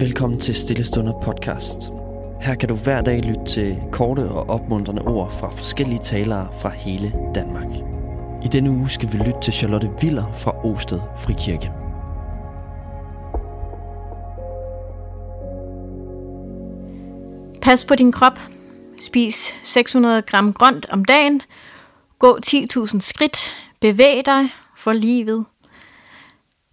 [0.00, 1.90] Velkommen til Stillestunder podcast.
[2.40, 6.68] Her kan du hver dag lytte til korte og opmuntrende ord fra forskellige talere fra
[6.68, 7.66] hele Danmark.
[8.44, 11.70] I denne uge skal vi lytte til Charlotte Viller fra Osted Frikirke.
[17.62, 18.38] Pas på din krop.
[19.00, 21.42] Spis 600 gram grønt om dagen.
[22.18, 23.54] Gå 10.000 skridt.
[23.80, 25.44] Bevæg dig for livet.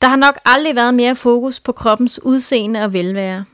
[0.00, 3.44] Der har nok aldrig været mere fokus på kroppens udseende og velvære.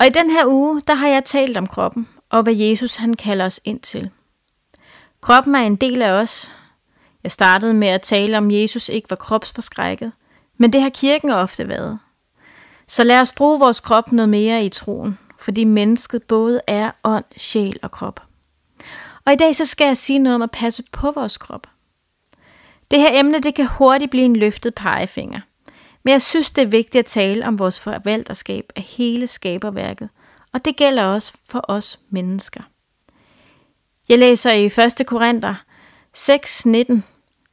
[0.00, 3.14] Og i den her uge, der har jeg talt om kroppen, og hvad Jesus han
[3.14, 4.10] kalder os ind til.
[5.20, 6.52] Kroppen er en del af os.
[7.22, 10.12] Jeg startede med at tale om, Jesus ikke var kropsforskrækket,
[10.58, 11.98] men det har kirken ofte været.
[12.88, 17.24] Så lad os bruge vores krop noget mere i troen, fordi mennesket både er ånd,
[17.36, 18.22] sjæl og krop.
[19.24, 21.66] Og i dag så skal jeg sige noget om at passe på vores krop.
[22.90, 25.40] Det her emne det kan hurtigt blive en løftet pegefinger–
[26.04, 30.08] men jeg synes, det er vigtigt at tale om vores forvalterskab af hele skaberværket,
[30.52, 32.60] og det gælder også for os mennesker.
[34.08, 35.06] Jeg læser i 1.
[35.06, 35.54] Korinther
[36.16, 37.02] 6:19,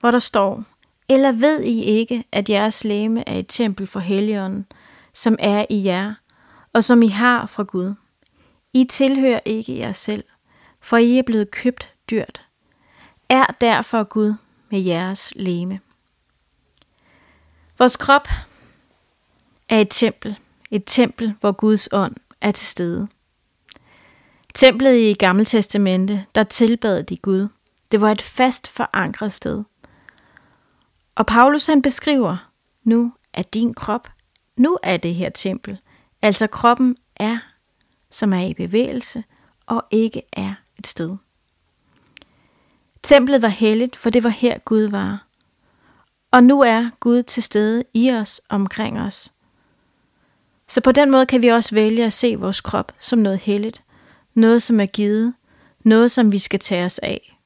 [0.00, 0.64] hvor der står,
[1.08, 4.66] Eller ved I ikke, at jeres læme er et tempel for Helligånden,
[5.14, 6.14] som er i jer,
[6.72, 7.94] og som I har fra Gud?
[8.74, 10.24] I tilhører ikke jer selv,
[10.80, 12.42] for I er blevet købt dyrt.
[13.28, 14.34] Er derfor Gud
[14.70, 15.80] med jeres læme.
[17.80, 18.28] Vores krop
[19.68, 20.38] er et tempel.
[20.70, 23.08] Et tempel, hvor Guds ånd er til stede.
[24.54, 27.48] Templet i Gamle Testamente, der tilbad de Gud.
[27.92, 29.64] Det var et fast forankret sted.
[31.14, 32.50] Og Paulus han beskriver,
[32.84, 34.08] nu er din krop,
[34.56, 35.78] nu er det her tempel.
[36.22, 37.38] Altså kroppen er,
[38.10, 39.24] som er i bevægelse,
[39.66, 41.16] og ikke er et sted.
[43.02, 45.29] Templet var helligt, for det var her Gud var.
[46.30, 49.32] Og nu er Gud til stede i os, omkring os.
[50.68, 53.82] Så på den måde kan vi også vælge at se vores krop som noget helligt,
[54.34, 55.34] noget som er givet,
[55.84, 57.38] noget som vi skal tage os af.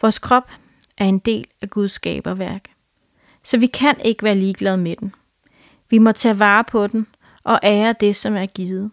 [0.00, 0.50] Vores krop
[0.96, 2.70] er en del af Guds skaberværk,
[3.42, 5.14] så vi kan ikke være ligeglade med den.
[5.90, 7.06] Vi må tage vare på den
[7.44, 8.90] og ære det, som er givet.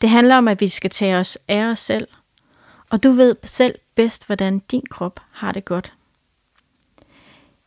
[0.00, 2.08] Det handler om, at vi skal tage os af os selv,
[2.90, 5.94] og du ved selv bedst, hvordan din krop har det godt.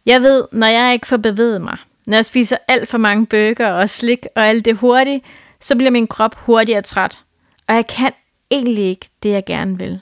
[0.08, 3.72] Jeg ved, når jeg ikke får bevæget mig, når jeg spiser alt for mange bøger
[3.72, 5.26] og slik og alt det hurtigt,
[5.60, 7.20] så bliver min krop hurtigere træt,
[7.68, 8.12] og jeg kan
[8.52, 10.02] egentlig ikke det, jeg gerne vil.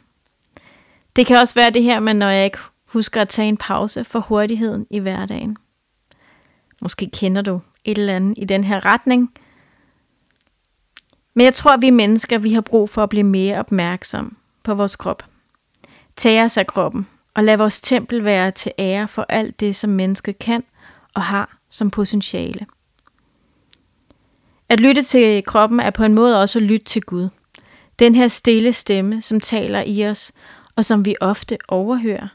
[1.16, 4.04] Det kan også være det her med, når jeg ikke husker at tage en pause
[4.04, 5.58] for hurtigheden i hverdagen.
[6.82, 9.34] Måske kender du et eller andet i den her retning.
[11.34, 14.74] Men jeg tror, at vi mennesker vi har brug for at blive mere opmærksom på
[14.74, 15.24] vores krop.
[16.16, 19.90] Tag os af kroppen og lad vores tempel være til ære for alt det, som
[19.90, 20.64] mennesket kan
[21.14, 22.66] og har som potentiale.
[24.70, 27.30] At lytte til kroppen er på en måde også at lytte til Gud.
[28.00, 30.32] Den her stille stemme, som taler i os,
[30.76, 32.28] og som vi ofte overhører.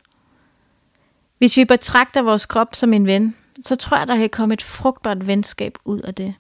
[1.39, 4.63] Hvis vi betragter vores krop som en ven, så tror jeg, der kan komme et
[4.63, 6.35] frugtbart venskab ud af det.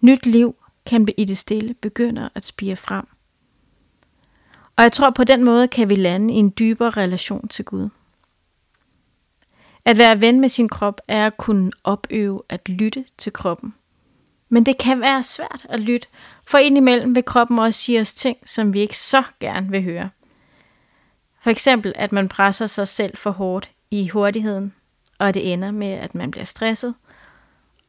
[0.00, 3.06] Nyt liv kan i det stille begynde at spire frem.
[4.80, 7.88] Og jeg tror, på den måde kan vi lande i en dybere relation til Gud.
[9.84, 13.74] At være ven med sin krop er at kunne opøve at lytte til kroppen.
[14.48, 16.08] Men det kan være svært at lytte,
[16.44, 20.10] for indimellem vil kroppen også sige os ting, som vi ikke så gerne vil høre.
[21.40, 24.74] For eksempel, at man presser sig selv for hårdt i hurtigheden,
[25.18, 26.94] og det ender med, at man bliver stresset,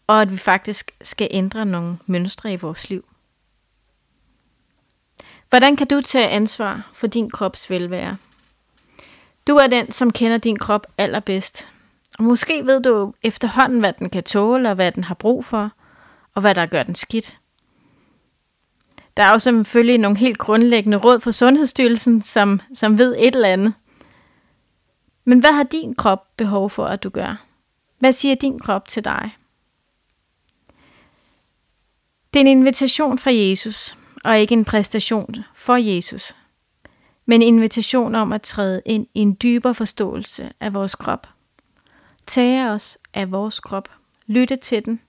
[0.07, 3.10] og at vi faktisk skal ændre nogle mønstre i vores liv.
[5.51, 8.17] Hvordan kan du tage ansvar for din krops velvære?
[9.47, 11.69] Du er den, som kender din krop allerbedst,
[12.17, 15.71] og måske ved du efterhånden, hvad den kan tåle, og hvad den har brug for,
[16.33, 17.39] og hvad der gør den skidt.
[19.17, 23.49] Der er jo selvfølgelig nogle helt grundlæggende råd fra Sundhedsstyrelsen, som, som ved et eller
[23.49, 23.73] andet.
[25.25, 27.45] Men hvad har din krop behov for, at du gør?
[27.99, 29.37] Hvad siger din krop til dig?
[32.33, 36.35] Det er en invitation fra Jesus, og ikke en præstation for Jesus,
[37.25, 41.27] men en invitation om at træde ind i en dybere forståelse af vores krop–
[42.27, 43.89] tage os af vores krop,
[44.27, 45.01] lytte til den,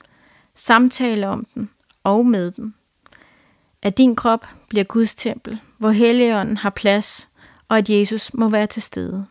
[0.55, 1.71] samtale om den
[2.05, 2.75] og med den.
[3.83, 7.29] At din krop bliver Guds tempel, hvor Helligånden har plads,
[7.69, 9.27] og at Jesus må være til stede.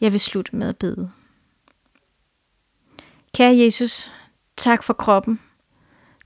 [0.00, 1.10] Jeg vil slutte med at bede.
[3.34, 4.12] Kære Jesus,
[4.56, 5.40] tak for kroppen.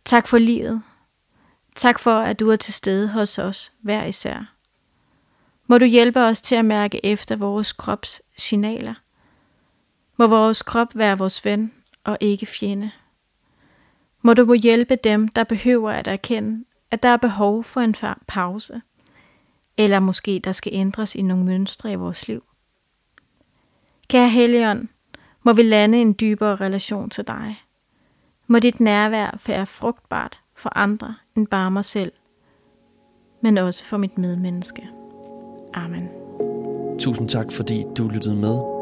[0.05, 0.83] Tak for livet.
[1.77, 4.55] Tak for, at du er til stede hos os hver især.
[5.67, 8.95] Må du hjælpe os til at mærke efter vores krops signaler–
[10.19, 11.73] må vores krop være vores ven
[12.05, 12.91] og ikke fjende.
[14.23, 17.95] Må du hjælpe dem, der behøver at erkende, at der er behov for en
[18.27, 18.83] pause.
[19.77, 22.45] Eller måske der skal ændres i nogle mønstre i vores liv.
[24.09, 24.89] Kære Helligånd,
[25.43, 27.63] må vi lande en dybere relation til dig.
[28.47, 32.13] Må dit nærvær være frugtbart for andre end bare mig selv,
[33.43, 34.89] men også for mit medmenneske.
[35.75, 36.09] Amen.
[36.99, 38.79] Tusind tak, fordi du lyttede med.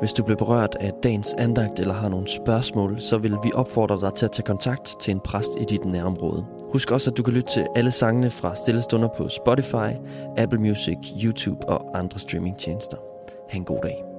[0.00, 4.00] Hvis du blev berørt af dagens andagt eller har nogle spørgsmål, så vil vi opfordre
[4.00, 6.46] dig til at tage kontakt til en præst i dit nærområde.
[6.72, 9.90] Husk også, at du kan lytte til alle sangene fra Stillestunder på Spotify,
[10.36, 12.96] Apple Music, YouTube og andre streamingtjenester.
[13.50, 14.09] Ha' en god dag.